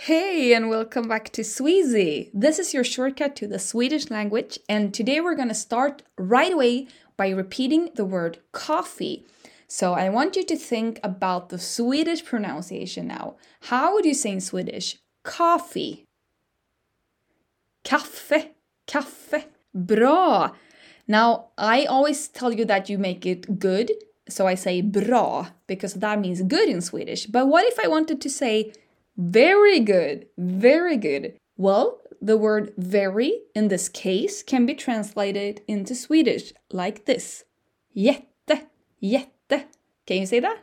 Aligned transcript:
Hey, 0.00 0.52
and 0.52 0.68
welcome 0.68 1.08
back 1.08 1.30
to 1.30 1.42
Sweasy. 1.42 2.30
This 2.34 2.58
is 2.58 2.74
your 2.74 2.84
shortcut 2.84 3.34
to 3.36 3.48
the 3.48 3.58
Swedish 3.58 4.10
language, 4.10 4.58
and 4.68 4.92
today 4.92 5.22
we're 5.22 5.34
going 5.34 5.48
to 5.48 5.54
start 5.54 6.02
right 6.18 6.52
away 6.52 6.88
by 7.16 7.30
repeating 7.30 7.88
the 7.94 8.04
word 8.04 8.38
coffee. 8.52 9.24
So 9.66 9.94
I 9.94 10.10
want 10.10 10.36
you 10.36 10.44
to 10.44 10.54
think 10.54 11.00
about 11.02 11.48
the 11.48 11.58
Swedish 11.58 12.26
pronunciation 12.26 13.06
now. 13.06 13.36
How 13.62 13.94
would 13.94 14.04
you 14.04 14.12
say 14.12 14.32
in 14.32 14.42
Swedish? 14.42 14.98
Coffee. 15.22 16.04
Kaffe. 17.82 18.50
Kaffe. 18.86 19.46
Bra. 19.74 20.50
Now, 21.08 21.46
I 21.56 21.86
always 21.86 22.28
tell 22.28 22.52
you 22.52 22.66
that 22.66 22.90
you 22.90 22.98
make 22.98 23.24
it 23.24 23.58
good, 23.58 23.92
so 24.28 24.46
I 24.46 24.56
say 24.56 24.82
bra 24.82 25.52
because 25.66 25.94
that 25.94 26.20
means 26.20 26.42
good 26.42 26.68
in 26.68 26.82
Swedish. 26.82 27.24
But 27.24 27.46
what 27.46 27.64
if 27.64 27.78
I 27.82 27.88
wanted 27.88 28.20
to 28.20 28.28
say 28.28 28.72
very 29.16 29.80
good, 29.80 30.26
very 30.36 30.96
good. 30.96 31.38
Well, 31.56 32.00
the 32.20 32.36
word 32.36 32.72
very 32.76 33.40
in 33.54 33.68
this 33.68 33.88
case 33.88 34.42
can 34.42 34.66
be 34.66 34.74
translated 34.74 35.62
into 35.66 35.94
Swedish 35.94 36.52
like 36.70 37.04
this. 37.06 37.44
Jätte, 37.96 38.66
jätte. 39.02 39.64
Can 40.06 40.18
you 40.18 40.26
say 40.26 40.40
that? 40.40 40.58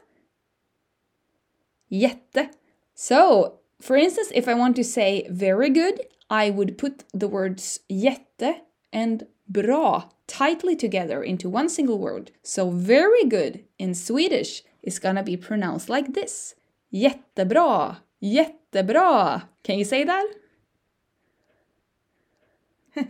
Jätte. 1.91 2.51
So, 2.95 3.59
for 3.81 3.95
instance, 3.95 4.31
if 4.33 4.47
I 4.47 4.53
want 4.53 4.75
to 4.75 4.83
say 4.83 5.27
very 5.29 5.69
good, 5.69 6.01
I 6.29 6.49
would 6.49 6.77
put 6.77 7.03
the 7.13 7.27
words 7.27 7.79
jätte 7.91 8.61
and 8.91 9.27
bra 9.47 10.09
tightly 10.27 10.75
together 10.75 11.21
into 11.21 11.49
one 11.49 11.69
single 11.69 11.99
word. 11.99 12.31
So, 12.43 12.69
very 12.69 13.25
good 13.25 13.65
in 13.77 13.93
Swedish 13.93 14.63
is 14.81 14.99
gonna 14.99 15.23
be 15.23 15.37
pronounced 15.37 15.89
like 15.89 16.13
this. 16.13 16.55
Jättebra, 16.93 17.97
Jättebra! 18.23 19.49
Can 19.63 19.77
you 19.77 19.83
say 19.83 20.05
that? 20.05 20.25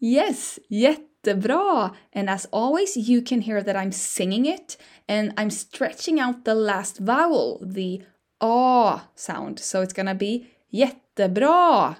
yes, 0.00 0.58
jättebra! 0.68 1.94
And 2.12 2.28
as 2.28 2.46
always, 2.52 2.96
you 2.96 3.22
can 3.22 3.42
hear 3.42 3.62
that 3.62 3.76
I'm 3.76 3.92
singing 3.92 4.44
it 4.44 4.76
and 5.08 5.32
I'm 5.36 5.50
stretching 5.50 6.18
out 6.18 6.44
the 6.44 6.54
last 6.56 6.98
vowel, 6.98 7.60
the 7.62 8.02
ah 8.40 9.08
sound. 9.14 9.60
So 9.60 9.82
it's 9.82 9.92
gonna 9.92 10.16
be 10.16 10.48
jättebra. 10.74 11.98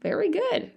Very 0.00 0.30
good. 0.30 0.72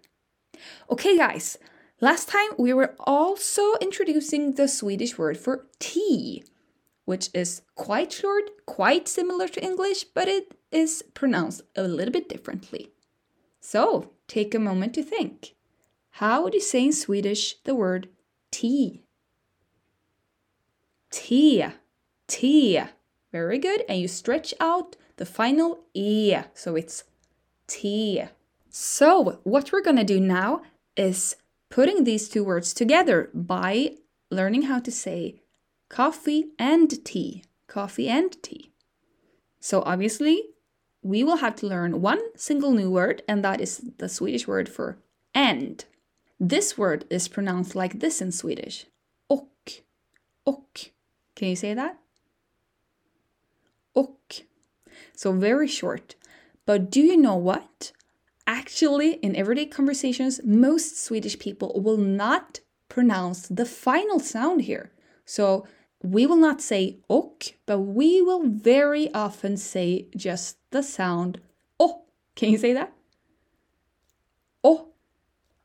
Okay, 0.89 1.17
guys, 1.17 1.57
last 2.01 2.27
time 2.27 2.49
we 2.57 2.73
were 2.73 2.95
also 2.99 3.75
introducing 3.79 4.55
the 4.55 4.67
Swedish 4.67 5.17
word 5.17 5.37
for 5.37 5.67
tea 5.79 6.43
which 7.07 7.29
is 7.33 7.61
quite 7.75 8.11
short, 8.11 8.65
quite 8.65 9.07
similar 9.07 9.47
to 9.47 9.63
English, 9.63 10.03
but 10.03 10.27
it 10.27 10.53
is 10.73 11.01
pronounced 11.13 11.61
a 11.73 11.83
little 11.83 12.11
bit 12.11 12.27
differently. 12.27 12.91
So 13.61 14.11
take 14.27 14.53
a 14.53 14.59
moment 14.59 14.93
to 14.95 15.03
think. 15.03 15.55
How 16.19 16.43
would 16.43 16.53
you 16.53 16.59
say 16.59 16.83
in 16.83 16.91
Swedish 16.91 17.63
the 17.63 17.75
word 17.75 18.09
tea? 18.51 19.03
Tea, 21.09 21.67
tea. 22.27 22.81
Very 23.31 23.57
good. 23.57 23.85
And 23.87 24.01
you 24.01 24.09
stretch 24.09 24.53
out 24.59 24.97
the 25.15 25.25
final 25.25 25.85
e, 25.93 26.35
so 26.53 26.75
it's 26.75 27.05
tea. 27.67 28.23
So 28.69 29.39
what 29.45 29.71
we're 29.71 29.81
gonna 29.81 30.03
do 30.03 30.19
now 30.19 30.63
is 30.97 31.37
putting 31.69 32.03
these 32.03 32.27
two 32.27 32.43
words 32.43 32.73
together 32.73 33.29
by 33.33 33.95
learning 34.29 34.63
how 34.63 34.79
to 34.79 34.91
say 34.91 35.39
coffee 35.89 36.51
and 36.57 37.03
tea. 37.05 37.43
Coffee 37.67 38.07
and 38.07 38.41
tea. 38.41 38.71
So 39.59 39.81
obviously, 39.81 40.43
we 41.01 41.23
will 41.23 41.37
have 41.37 41.55
to 41.57 41.67
learn 41.67 42.01
one 42.01 42.19
single 42.35 42.71
new 42.71 42.89
word, 42.91 43.21
and 43.27 43.43
that 43.43 43.61
is 43.61 43.81
the 43.97 44.09
Swedish 44.09 44.47
word 44.47 44.69
for 44.69 44.97
and. 45.33 45.83
This 46.39 46.77
word 46.77 47.05
is 47.09 47.27
pronounced 47.27 47.75
like 47.75 47.99
this 47.99 48.21
in 48.21 48.31
Swedish. 48.31 48.85
Och. 49.29 49.83
Och. 50.45 50.91
Can 51.35 51.49
you 51.49 51.55
say 51.55 51.73
that? 51.73 51.97
Och. 53.95 54.43
So 55.15 55.31
very 55.31 55.67
short. 55.67 56.15
But 56.65 56.91
do 56.91 56.99
you 56.99 57.17
know 57.17 57.35
what? 57.35 57.91
Actually, 58.45 59.13
in 59.15 59.35
everyday 59.35 59.65
conversations, 59.65 60.39
most 60.43 60.97
Swedish 60.97 61.39
people 61.39 61.81
will 61.81 61.97
not 61.97 62.59
pronounce 62.87 63.47
the 63.47 63.65
final 63.65 64.19
sound 64.19 64.61
here. 64.61 64.91
So 65.25 65.65
we 66.03 66.25
will 66.25 66.37
not 66.37 66.61
say 66.61 66.97
och, 67.09 67.53
but 67.65 67.79
we 67.79 68.21
will 68.21 68.43
very 68.47 69.13
often 69.13 69.57
say 69.57 70.07
just 70.15 70.57
the 70.71 70.83
sound 70.83 71.39
oh. 71.79 72.03
Can 72.35 72.49
you 72.49 72.57
say 72.57 72.73
that? 72.73 72.93
Oh. 74.63 74.89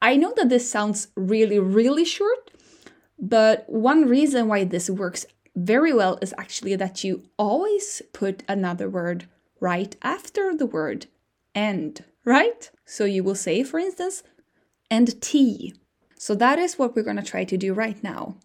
I 0.00 0.16
know 0.16 0.32
that 0.36 0.48
this 0.48 0.68
sounds 0.68 1.08
really, 1.14 1.58
really 1.58 2.04
short, 2.04 2.50
but 3.18 3.68
one 3.68 4.08
reason 4.08 4.48
why 4.48 4.64
this 4.64 4.90
works 4.90 5.26
very 5.54 5.92
well 5.92 6.18
is 6.22 6.34
actually 6.38 6.74
that 6.76 7.04
you 7.04 7.22
always 7.38 8.02
put 8.12 8.42
another 8.48 8.88
word 8.88 9.28
right 9.60 9.94
after 10.02 10.56
the 10.56 10.66
word 10.66 11.06
and, 11.54 12.04
right? 12.24 12.70
So 12.84 13.04
you 13.04 13.22
will 13.22 13.34
say, 13.34 13.62
for 13.62 13.78
instance, 13.78 14.22
and 14.90 15.20
tea. 15.20 15.74
So 16.16 16.34
that 16.36 16.58
is 16.58 16.78
what 16.78 16.96
we're 16.96 17.02
going 17.02 17.16
to 17.16 17.22
try 17.22 17.44
to 17.44 17.56
do 17.56 17.74
right 17.74 18.02
now. 18.02 18.36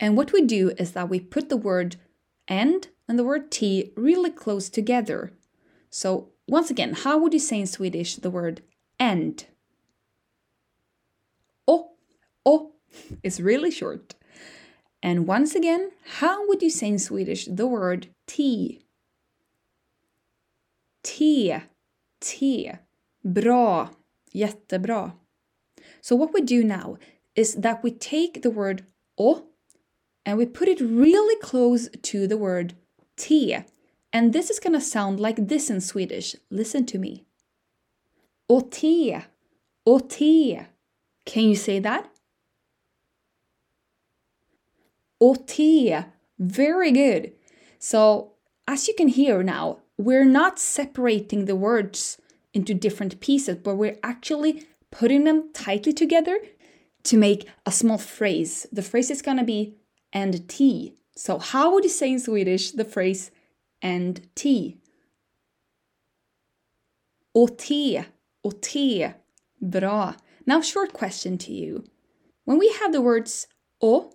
And 0.00 0.16
what 0.16 0.32
we 0.32 0.40
do 0.40 0.72
is 0.78 0.92
that 0.92 1.10
we 1.10 1.20
put 1.20 1.50
the 1.50 1.58
word 1.58 1.96
and 2.48 2.88
and 3.06 3.18
the 3.18 3.24
word 3.24 3.50
tea 3.50 3.92
really 3.96 4.30
close 4.30 4.70
together. 4.70 5.32
So, 5.90 6.30
once 6.48 6.70
again, 6.70 6.94
how 6.94 7.18
would 7.18 7.34
you 7.34 7.38
say 7.38 7.60
in 7.60 7.66
Swedish 7.66 8.16
the 8.16 8.30
word 8.30 8.62
and? 8.98 9.44
Oh, 11.68 11.92
oh 12.46 12.72
is 13.22 13.42
really 13.42 13.70
short. 13.70 14.14
And 15.02 15.26
once 15.26 15.54
again, 15.54 15.90
how 16.18 16.46
would 16.48 16.62
you 16.62 16.70
say 16.70 16.88
in 16.88 16.98
Swedish 16.98 17.46
the 17.46 17.66
word 17.66 18.08
tea? 18.26 18.82
Tea, 21.02 21.56
tea. 22.20 22.72
Bra, 23.24 23.90
jättebra. 24.34 25.14
So 26.00 26.16
what 26.16 26.32
we 26.32 26.40
do 26.40 26.64
now 26.64 26.96
is 27.34 27.54
that 27.54 27.82
we 27.82 27.90
take 27.90 28.42
the 28.42 28.50
word 28.50 28.86
o 29.18 29.49
and 30.24 30.38
we 30.38 30.46
put 30.46 30.68
it 30.68 30.80
really 30.80 31.36
close 31.40 31.88
to 32.02 32.26
the 32.26 32.36
word 32.36 32.74
tea. 33.16 33.58
And 34.12 34.32
this 34.32 34.50
is 34.50 34.60
gonna 34.60 34.80
sound 34.80 35.20
like 35.20 35.48
this 35.48 35.70
in 35.70 35.80
Swedish. 35.80 36.34
Listen 36.50 36.84
to 36.86 36.98
me. 36.98 37.24
Och 38.48 38.70
te. 38.70 39.16
Can 41.24 41.44
you 41.44 41.56
say 41.56 41.78
that? 41.78 42.10
Te. 45.46 45.96
Very 46.38 46.90
good. 46.90 47.32
So, 47.78 48.32
as 48.66 48.88
you 48.88 48.94
can 48.94 49.08
hear 49.08 49.42
now, 49.42 49.78
we're 49.96 50.24
not 50.24 50.58
separating 50.58 51.44
the 51.44 51.54
words 51.54 52.18
into 52.52 52.74
different 52.74 53.20
pieces, 53.20 53.56
but 53.56 53.76
we're 53.76 53.98
actually 54.02 54.66
putting 54.90 55.24
them 55.24 55.50
tightly 55.52 55.92
together 55.92 56.40
to 57.04 57.16
make 57.16 57.48
a 57.66 57.70
small 57.70 57.98
phrase. 57.98 58.66
The 58.72 58.82
phrase 58.82 59.10
is 59.10 59.22
gonna 59.22 59.44
be 59.44 59.76
and 60.12 60.48
tea. 60.48 60.94
So, 61.16 61.38
how 61.38 61.72
would 61.72 61.84
you 61.84 61.90
say 61.90 62.12
in 62.12 62.20
Swedish 62.20 62.72
the 62.72 62.84
phrase 62.84 63.30
and 63.82 64.20
tea? 64.34 64.78
Och 67.34 67.58
te, 67.58 68.04
och 68.44 68.60
te. 68.60 69.12
Bra. 69.60 70.14
Now, 70.46 70.60
short 70.60 70.92
question 70.92 71.36
to 71.38 71.52
you. 71.52 71.84
When 72.44 72.58
we 72.58 72.72
have 72.80 72.92
the 72.92 73.02
words 73.02 73.46
o 73.82 74.12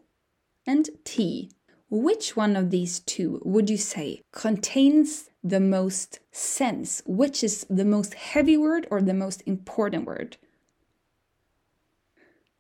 and 0.65 0.89
t, 1.03 1.51
which 1.89 2.35
one 2.35 2.55
of 2.55 2.71
these 2.71 2.99
two 2.99 3.39
would 3.45 3.69
you 3.69 3.77
say 3.77 4.21
contains 4.31 5.29
the 5.43 5.59
most 5.59 6.19
sense? 6.31 7.03
Which 7.05 7.43
is 7.43 7.65
the 7.69 7.85
most 7.85 8.15
heavy 8.15 8.57
word 8.57 8.87
or 8.89 9.01
the 9.01 9.13
most 9.13 9.43
important 9.45 10.05
word? 10.05 10.37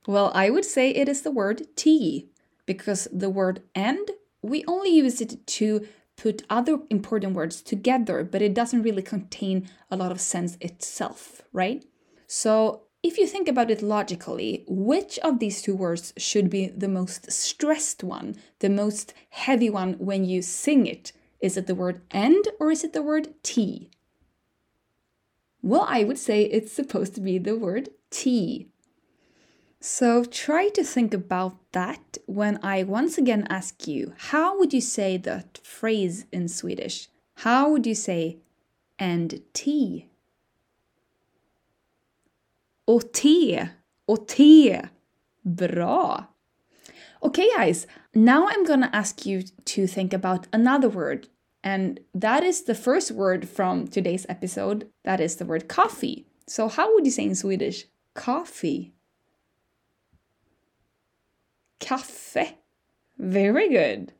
Well, 0.07 0.31
I 0.35 0.51
would 0.51 0.65
say 0.65 0.91
it 0.91 1.09
is 1.09 1.23
the 1.23 1.31
word 1.31 1.63
tea 1.75 2.29
because 2.65 3.07
the 3.11 3.29
word 3.29 3.61
and, 3.73 4.11
we 4.41 4.63
only 4.67 4.89
use 4.89 5.21
it 5.21 5.45
to 5.47 5.87
put 6.15 6.43
other 6.49 6.79
important 6.89 7.33
words 7.33 7.61
together, 7.61 8.23
but 8.23 8.41
it 8.41 8.53
doesn't 8.53 8.83
really 8.83 9.01
contain 9.01 9.67
a 9.91 9.97
lot 9.97 10.11
of 10.11 10.21
sense 10.21 10.57
itself, 10.61 11.41
right? 11.51 11.83
So 12.27 12.83
if 13.03 13.17
you 13.17 13.27
think 13.27 13.47
about 13.47 13.69
it 13.69 13.81
logically, 13.81 14.63
which 14.67 15.19
of 15.19 15.39
these 15.39 15.61
two 15.61 15.75
words 15.75 16.13
should 16.17 16.49
be 16.49 16.67
the 16.67 16.87
most 16.87 17.31
stressed 17.31 18.03
one, 18.03 18.35
the 18.59 18.69
most 18.69 19.13
heavy 19.29 19.69
one 19.69 19.93
when 19.93 20.25
you 20.25 20.41
sing 20.41 20.87
it? 20.87 21.11
Is 21.39 21.57
it 21.57 21.67
the 21.67 21.75
word 21.75 22.01
and 22.09 22.47
or 22.59 22.71
is 22.71 22.83
it 22.83 22.93
the 22.93 23.03
word 23.03 23.33
tea? 23.43 23.91
Well, 25.61 25.85
I 25.87 26.03
would 26.03 26.17
say 26.17 26.43
it's 26.43 26.71
supposed 26.71 27.13
to 27.15 27.21
be 27.21 27.37
the 27.37 27.55
word 27.55 27.89
tea. 28.09 28.69
So 29.87 30.23
try 30.23 30.69
to 30.69 30.83
think 30.83 31.13
about 31.13 31.57
that 31.73 32.17
when 32.25 32.57
I 32.63 32.81
once 32.81 33.19
again 33.19 33.45
ask 33.51 33.87
you, 33.87 34.13
how 34.17 34.57
would 34.57 34.73
you 34.73 34.81
say 34.81 35.15
that 35.17 35.59
phrase 35.59 36.25
in 36.31 36.47
Swedish? 36.47 37.07
How 37.35 37.69
would 37.69 37.85
you 37.85 37.93
say 37.93 38.39
and 38.97 39.43
tea? 39.53 40.09
Och 42.87 43.13
te. 43.13 43.61
Och 44.07 44.27
te. 44.27 44.81
Bra. 45.45 46.29
Okay, 47.21 47.47
guys, 47.55 47.85
now 48.15 48.47
I'm 48.47 48.65
gonna 48.65 48.89
ask 48.91 49.23
you 49.27 49.43
to 49.65 49.85
think 49.85 50.13
about 50.13 50.47
another 50.51 50.89
word. 50.89 51.27
And 51.63 51.99
that 52.15 52.43
is 52.43 52.63
the 52.63 52.73
first 52.73 53.11
word 53.11 53.47
from 53.47 53.87
today's 53.87 54.25
episode. 54.27 54.89
That 55.03 55.19
is 55.19 55.35
the 55.35 55.45
word 55.45 55.67
coffee. 55.67 56.25
So, 56.47 56.69
how 56.69 56.91
would 56.95 57.05
you 57.05 57.11
say 57.11 57.25
in 57.25 57.35
Swedish? 57.35 57.85
Coffee. 58.15 58.94
Kaffe. 61.79 62.55
Very 63.17 63.69
good. 63.69 64.13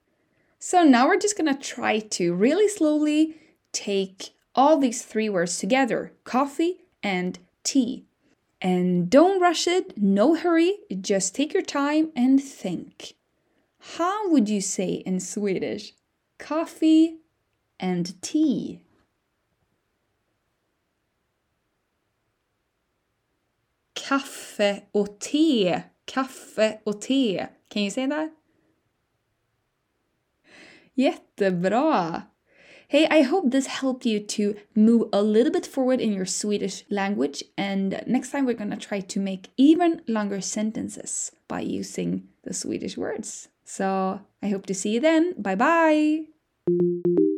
So, 0.59 0.83
now 0.83 1.07
we're 1.07 1.19
just 1.19 1.37
gonna 1.37 1.57
try 1.57 1.99
to 1.99 2.33
really 2.33 2.67
slowly 2.67 3.35
take 3.71 4.31
all 4.55 4.77
these 4.77 5.03
three 5.03 5.29
words 5.29 5.57
together 5.59 6.13
coffee 6.23 6.85
and 7.03 7.37
tea. 7.63 8.05
And 8.61 9.09
don't 9.09 9.41
rush 9.41 9.67
it, 9.67 9.97
no 9.97 10.35
hurry, 10.35 10.77
just 11.01 11.35
take 11.35 11.53
your 11.53 11.61
time 11.61 12.11
and 12.15 12.41
think. 12.41 13.13
How 13.97 14.29
would 14.31 14.49
you 14.49 14.61
say 14.61 15.03
in 15.05 15.19
Swedish 15.19 15.93
coffee 16.39 17.17
and 17.79 18.19
tea? 18.21 18.79
Kaffe 23.93 24.83
och 24.93 25.19
te. 25.19 25.83
Kaffe 26.05 26.79
och 26.83 27.01
te. 27.01 27.47
Can 27.69 27.83
you 27.83 27.91
say 27.91 28.07
that? 28.07 28.31
Jättebra! 30.95 32.23
Hey, 32.87 33.07
I 33.09 33.23
hope 33.23 33.49
this 33.49 33.67
helped 33.67 34.05
you 34.05 34.19
to 34.19 34.55
move 34.75 35.09
a 35.11 35.21
little 35.21 35.51
bit 35.51 35.65
forward 35.65 35.99
in 35.99 36.13
your 36.13 36.25
Swedish 36.25 36.85
language. 36.89 37.43
And 37.57 38.01
next 38.05 38.31
time, 38.31 38.45
we're 38.45 38.53
gonna 38.53 38.77
try 38.77 39.01
to 39.01 39.19
make 39.19 39.49
even 39.57 40.01
longer 40.07 40.39
sentences 40.39 41.31
by 41.47 41.61
using 41.61 42.29
the 42.43 42.53
Swedish 42.53 42.95
words. 42.95 43.49
So 43.63 44.21
I 44.41 44.49
hope 44.49 44.67
to 44.67 44.75
see 44.75 44.93
you 44.93 44.99
then. 44.99 45.33
Bye 45.37 45.55
bye! 45.55 47.34